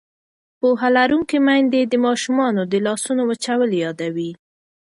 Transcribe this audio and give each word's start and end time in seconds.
پوهه 0.59 0.89
لرونکې 0.97 1.37
میندې 1.47 1.81
د 1.87 1.93
ماشومانو 2.05 2.61
د 2.71 2.73
لاسونو 2.85 3.21
وچول 3.29 3.71
یادوي. 3.83 4.31